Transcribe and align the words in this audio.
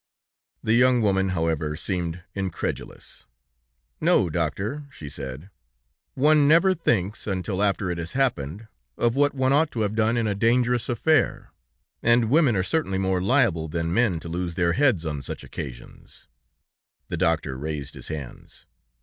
The 0.63 0.73
young 0.73 1.03
woman, 1.03 1.29
however, 1.29 1.75
seemed 1.75 2.23
incredulous.... 2.33 3.27
"No, 3.99 4.31
doctor," 4.31 4.85
she 4.89 5.09
said, 5.09 5.51
"one 6.15 6.47
never 6.47 6.73
thinks 6.73 7.27
until 7.27 7.61
after 7.61 7.91
it 7.91 7.99
has 7.99 8.13
happened, 8.13 8.67
of 8.97 9.15
what 9.15 9.35
one 9.35 9.53
ought 9.53 9.69
to 9.73 9.81
have 9.81 9.93
done 9.93 10.17
in 10.17 10.25
a 10.25 10.33
dangerous 10.33 10.89
affair, 10.89 11.51
and 12.01 12.31
women 12.31 12.55
are 12.55 12.63
certainly 12.63 12.97
more 12.97 13.21
liable 13.21 13.67
than 13.67 13.93
men 13.93 14.19
to 14.21 14.27
lose 14.27 14.55
their 14.55 14.73
heads 14.73 15.05
on 15.05 15.21
such 15.21 15.43
occasions." 15.43 16.27
The 17.09 17.17
doctor 17.17 17.55
raised 17.55 17.93
his 17.93 18.07
hands. 18.07 18.65